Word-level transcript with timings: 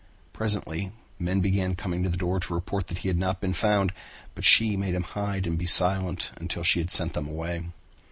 Presently 0.33 0.93
men 1.19 1.41
began 1.41 1.75
coming 1.75 2.01
to 2.01 2.09
the 2.09 2.17
door 2.17 2.39
to 2.39 2.55
report 2.55 2.87
that 2.87 2.97
he 2.97 3.07
had 3.07 3.19
not 3.19 3.39
been 3.39 3.53
found, 3.53 3.93
but 4.33 4.43
she 4.43 4.75
made 4.75 4.95
him 4.95 5.03
hide 5.03 5.45
and 5.45 5.59
be 5.59 5.67
silent 5.67 6.31
until 6.37 6.63
she 6.63 6.79
had 6.79 6.89
sent 6.89 7.13
them 7.13 7.27
away. 7.27 7.65